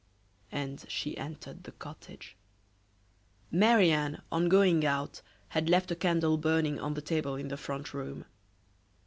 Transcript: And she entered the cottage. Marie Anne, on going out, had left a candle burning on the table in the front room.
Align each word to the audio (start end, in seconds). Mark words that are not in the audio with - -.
And 0.51 0.83
she 0.89 1.15
entered 1.15 1.63
the 1.63 1.71
cottage. 1.73 2.35
Marie 3.51 3.91
Anne, 3.91 4.23
on 4.31 4.49
going 4.49 4.83
out, 4.83 5.21
had 5.49 5.69
left 5.69 5.91
a 5.91 5.95
candle 5.95 6.39
burning 6.39 6.79
on 6.79 6.95
the 6.95 7.03
table 7.03 7.35
in 7.35 7.49
the 7.49 7.55
front 7.55 7.93
room. 7.93 8.25